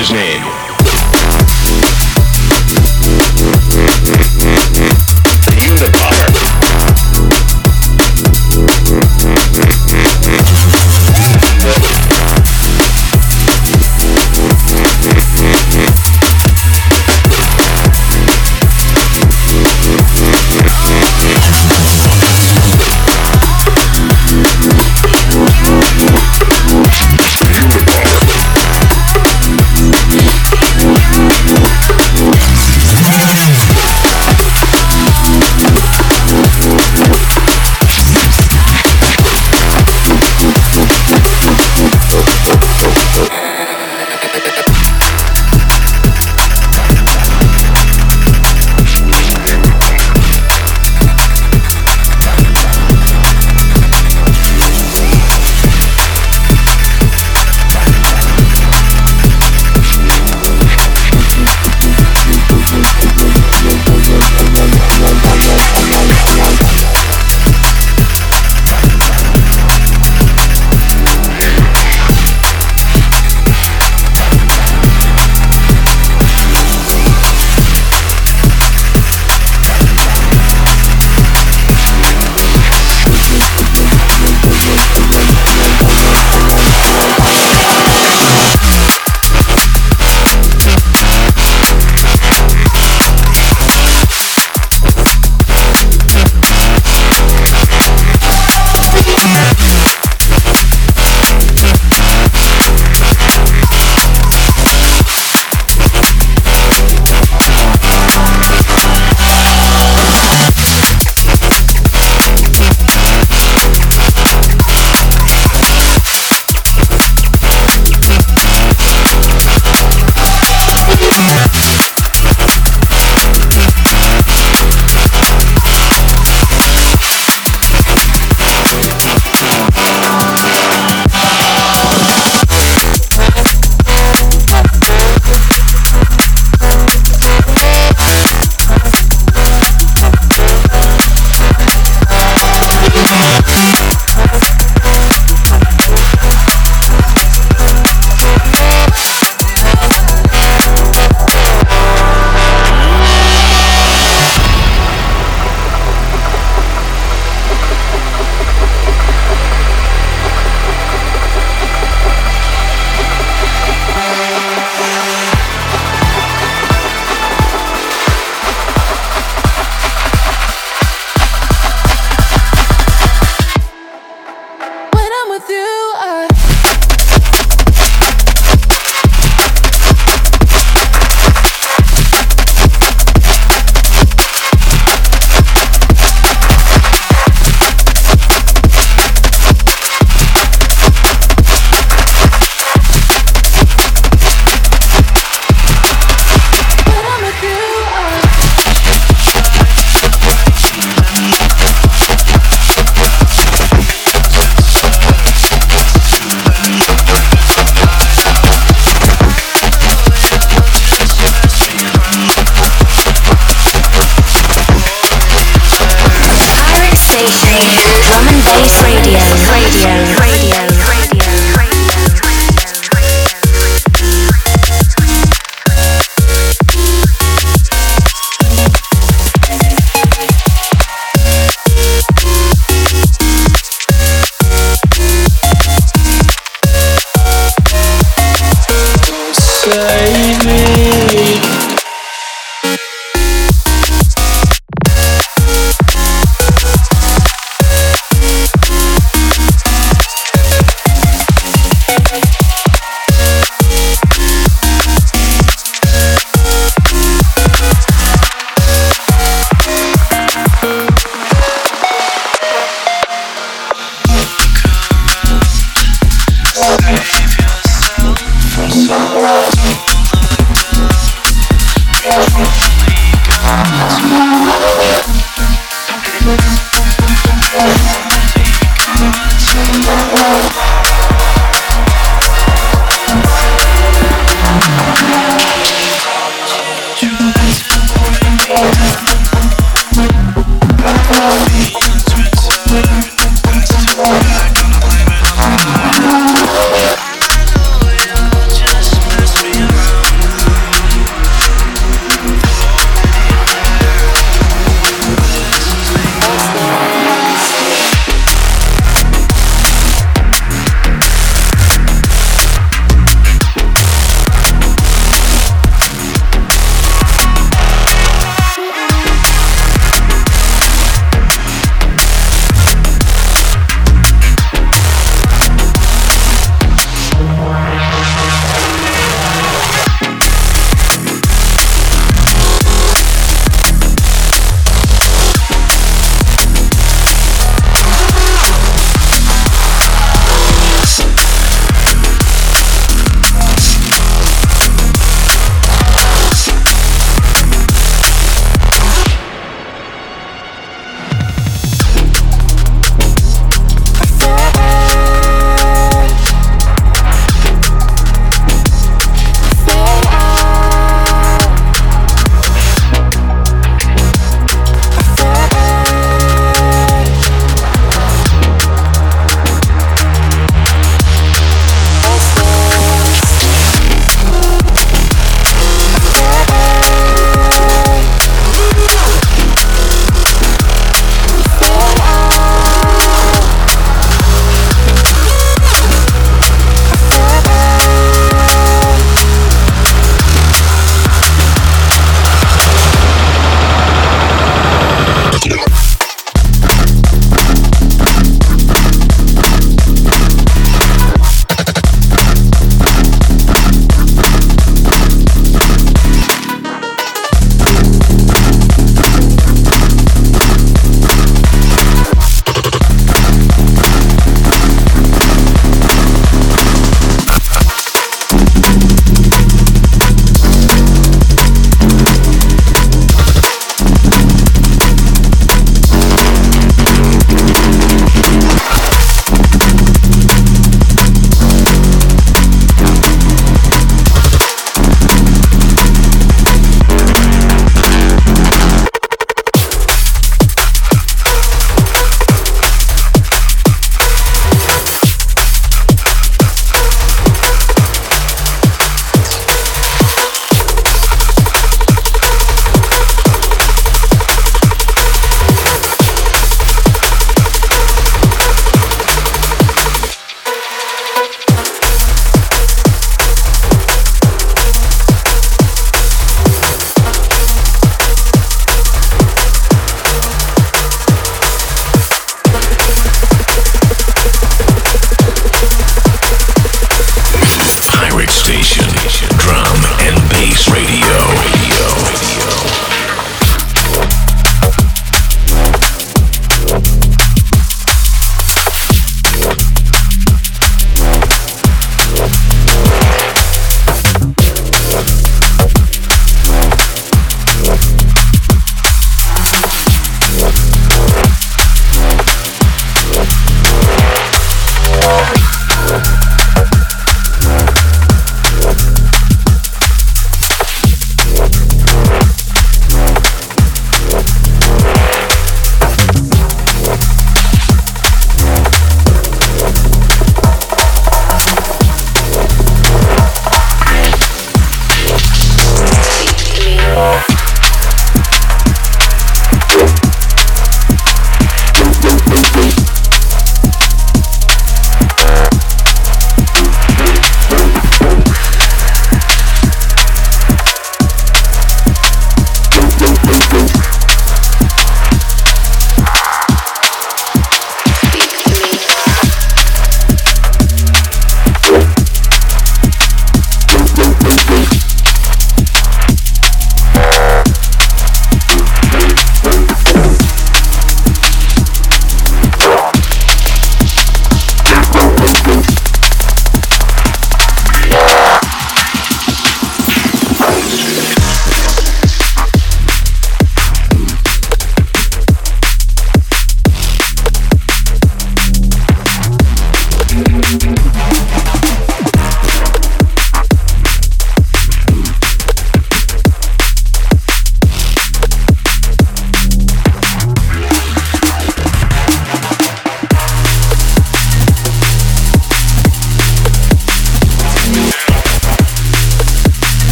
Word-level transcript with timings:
his 0.00 0.12
name. 0.12 0.69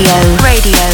Radio, 0.00 0.36
radio, 0.42 0.89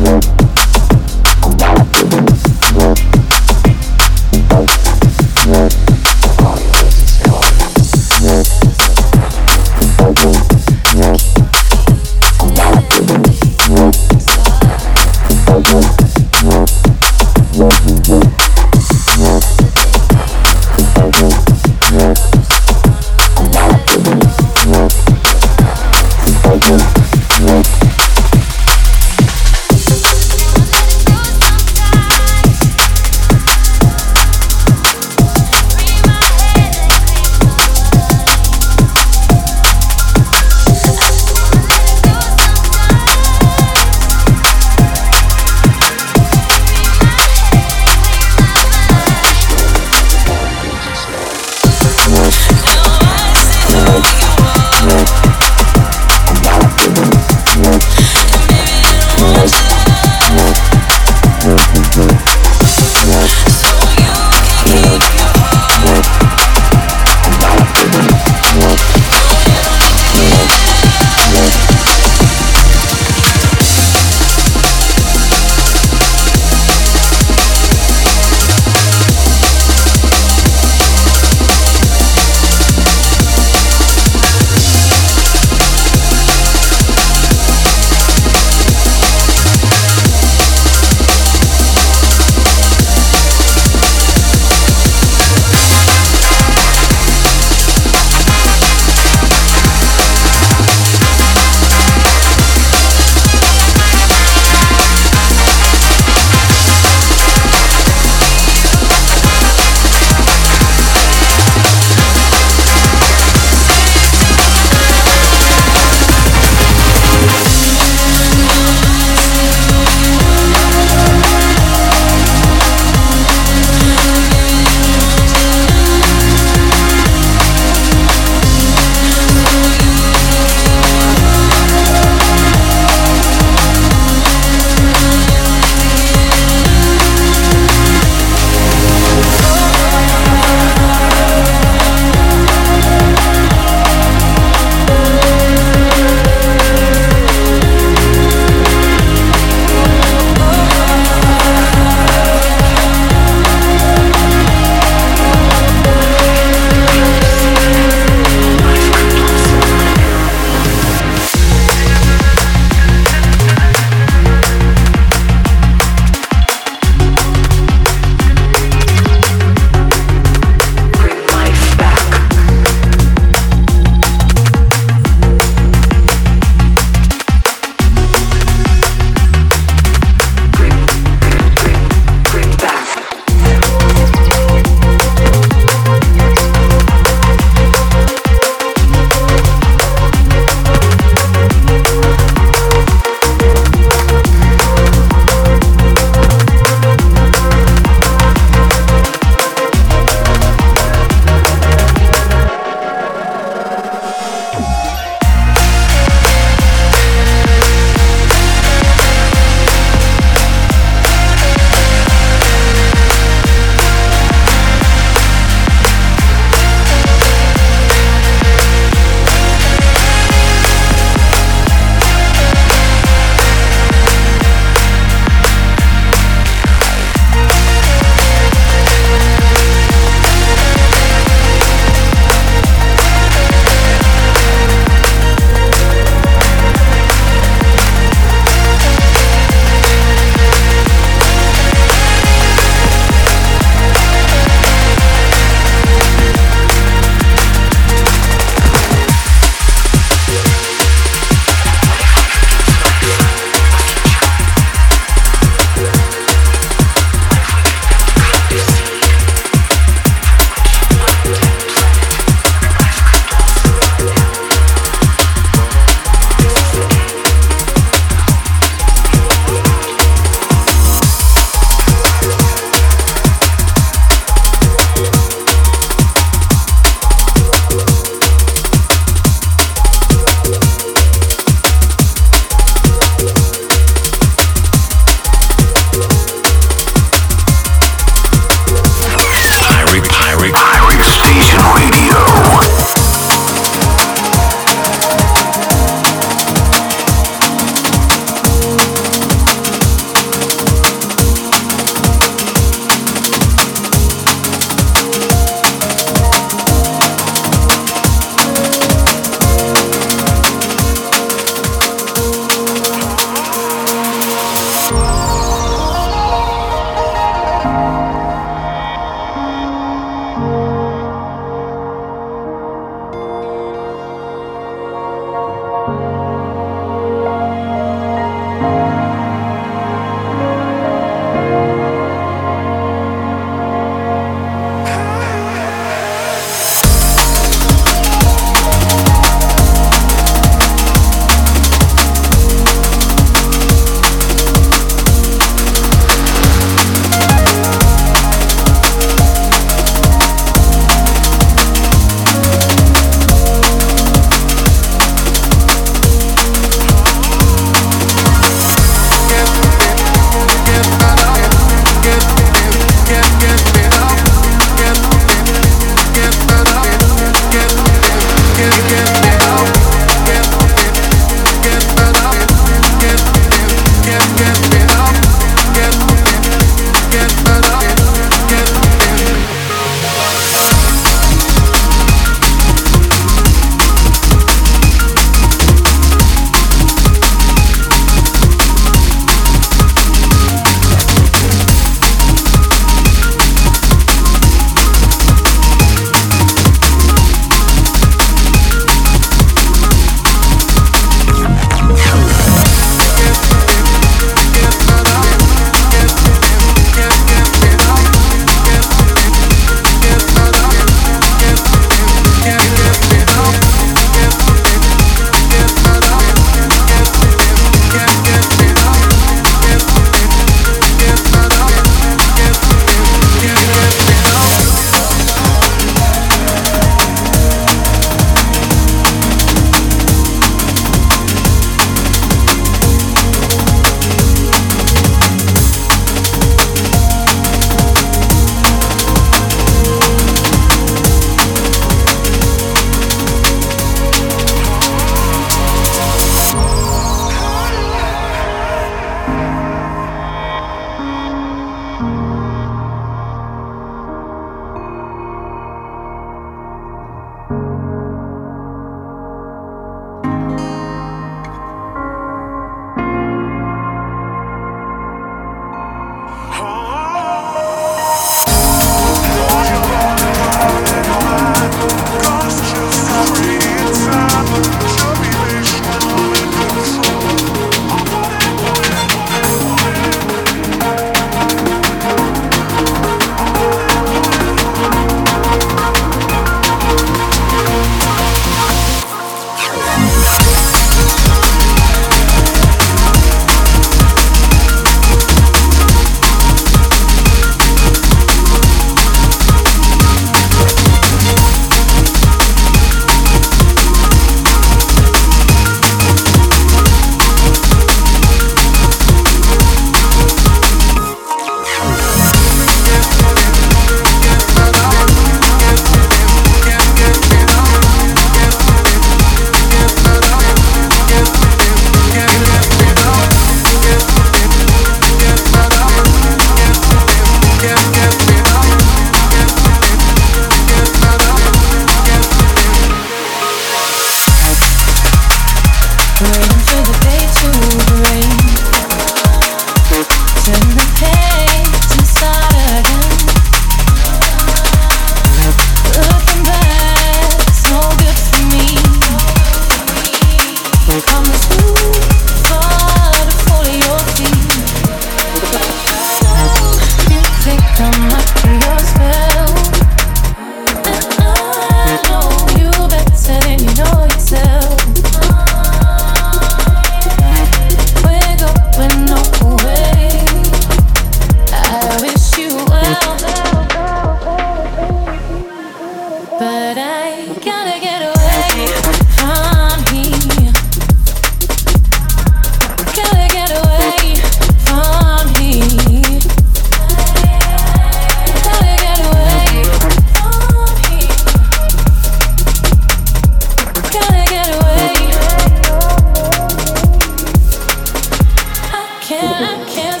i 599.12 599.64
can't 599.66 600.00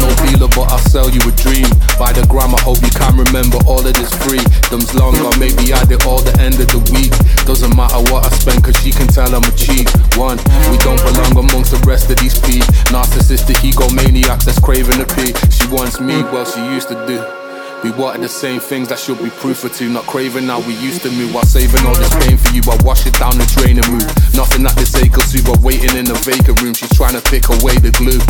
no 0.00 0.10
dealer, 0.26 0.48
but 0.48 0.72
I 0.72 0.78
sell 0.90 1.08
you 1.10 1.20
a 1.22 1.32
dream. 1.38 1.70
By 1.98 2.10
the 2.12 2.26
gram, 2.28 2.54
I 2.54 2.60
hope 2.62 2.82
you 2.82 2.90
can 2.90 3.14
remember 3.14 3.58
all 3.66 3.78
of 3.78 3.94
this 3.94 4.10
free. 4.26 4.42
Them's 4.70 4.94
long 4.94 5.14
gone, 5.14 5.38
maybe 5.38 5.72
I 5.72 5.84
did 5.84 6.02
all 6.02 6.22
the 6.22 6.34
end 6.40 6.58
of 6.58 6.66
the 6.66 6.82
week. 6.90 7.14
Doesn't 7.46 7.74
matter 7.76 8.02
what 8.10 8.26
I 8.26 8.30
spend, 8.34 8.64
cause 8.64 8.76
she 8.82 8.90
can 8.90 9.06
tell 9.06 9.30
I'm 9.30 9.44
a 9.44 9.54
cheat. 9.54 9.86
one. 10.18 10.38
We 10.70 10.78
don't 10.82 11.00
belong 11.06 11.38
amongst 11.38 11.70
the 11.70 11.82
rest 11.86 12.10
of 12.10 12.18
these 12.18 12.38
people. 12.40 12.66
Narcissistic 12.90 13.62
egomaniacs 13.62 14.44
that's 14.44 14.58
craving 14.58 15.00
a 15.00 15.06
piece. 15.06 15.36
She 15.54 15.66
wants 15.68 16.00
me, 16.00 16.22
well, 16.34 16.44
she 16.44 16.60
used 16.74 16.88
to 16.88 16.98
do. 17.06 17.39
We 17.80 17.90
wanted 17.92 18.20
the 18.20 18.28
same 18.28 18.60
things 18.60 18.92
that 18.92 19.00
she'll 19.00 19.16
be 19.16 19.32
proof 19.40 19.64
to. 19.64 19.84
Not 19.88 20.04
craving 20.04 20.44
now, 20.44 20.60
we 20.60 20.76
used 20.76 21.00
to 21.08 21.10
move. 21.16 21.32
While 21.32 21.48
saving 21.48 21.80
all 21.88 21.96
this 21.96 22.12
pain 22.28 22.36
for 22.36 22.52
you, 22.52 22.60
I 22.68 22.76
wash 22.84 23.08
it 23.08 23.16
down 23.16 23.40
the 23.40 23.48
drain 23.56 23.80
and 23.80 23.88
move. 23.88 24.04
Nothing 24.36 24.68
that 24.68 24.76
this 24.76 24.92
will 24.92 25.24
soothe. 25.24 25.48
While 25.48 25.64
waiting 25.64 25.96
in 25.96 26.04
the 26.04 26.12
vacant 26.20 26.60
room, 26.60 26.76
she's 26.76 26.92
trying 26.92 27.16
to 27.16 27.24
pick 27.32 27.48
away 27.48 27.80
the 27.80 27.88
glue. 27.96 28.20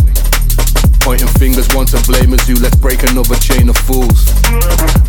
Pointing 1.03 1.27
fingers, 1.35 1.67
one 1.75 1.91
to 1.91 1.99
blame 2.07 2.31
as 2.31 2.47
you. 2.47 2.55
Let's 2.63 2.79
break 2.79 3.03
another 3.03 3.35
chain 3.43 3.67
of 3.67 3.75
fools. 3.75 4.31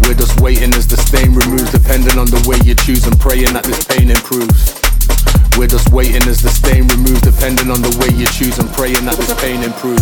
We're 0.09 0.17
just 0.17 0.33
waiting 0.41 0.73
as 0.73 0.89
the 0.89 0.97
stain 0.97 1.37
removes, 1.37 1.69
depending 1.69 2.17
on 2.17 2.25
the 2.25 2.41
way 2.49 2.57
you 2.65 2.73
choose 2.73 3.05
and 3.05 3.13
praying 3.21 3.53
that 3.53 3.69
this 3.69 3.85
pain 3.85 4.09
improves. 4.09 4.73
We're 5.53 5.69
just 5.69 5.93
waiting 5.93 6.25
as 6.25 6.41
the 6.41 6.49
stain 6.49 6.89
removes, 6.89 7.21
depending 7.21 7.69
on 7.69 7.85
the 7.85 7.93
way 8.01 8.09
you 8.17 8.25
choose 8.33 8.57
and 8.57 8.65
praying 8.73 9.05
that 9.05 9.21
this 9.21 9.37
pain 9.37 9.61
improves. 9.61 10.01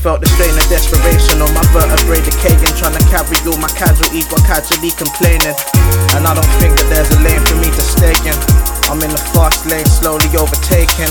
Felt 0.00 0.24
the 0.24 0.32
strain 0.32 0.56
of 0.56 0.64
desperation 0.72 1.44
on 1.44 1.52
my 1.52 1.60
vertebrae 1.76 2.24
decaying. 2.24 2.72
Trying 2.72 2.96
to 2.96 3.04
carry 3.12 3.36
all 3.44 3.60
my 3.60 3.68
casualties 3.76 4.24
while 4.32 4.40
casually 4.48 4.88
complaining. 4.96 5.52
And 6.16 6.24
I 6.24 6.32
don't 6.32 6.52
think 6.56 6.72
that 6.80 6.88
there's 6.88 7.12
a 7.12 7.20
lane 7.20 7.44
for 7.44 7.60
me 7.60 7.68
to 7.68 7.84
stay 7.84 8.16
in. 8.24 8.32
I'm 8.88 8.96
in 9.04 9.12
the 9.12 9.20
fast 9.36 9.68
lane, 9.68 9.84
slowly 9.84 10.24
overtaken. 10.32 11.04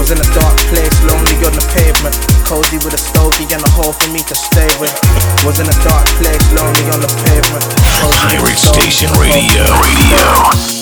Was 0.00 0.08
in 0.08 0.16
a 0.16 0.28
dark 0.32 0.56
place, 0.72 0.96
lonely 1.04 1.36
on 1.44 1.52
the 1.52 1.64
pavement. 1.76 2.16
Cozy 2.48 2.80
with 2.80 2.96
a 2.96 3.02
stogie 3.04 3.52
and 3.52 3.60
a 3.60 3.70
hole 3.76 3.92
for 3.92 4.08
me 4.08 4.24
to 4.24 4.34
stay 4.34 4.68
with. 4.80 4.96
Was 5.44 5.60
in 5.60 5.68
a 5.68 5.76
dark 5.84 6.08
place, 6.16 6.40
lonely 6.56 6.88
on 6.88 7.04
the 7.04 7.12
pavement. 7.28 7.68
Cozy 8.00 8.40
with 8.40 8.48
a 8.48 8.64
Pirate 8.64 8.64
Station 8.64 9.12
and 9.12 9.20
a 9.20 9.28
hole 9.28 9.28
for 9.28 9.44
me 9.44 10.72
Radio. 10.72 10.81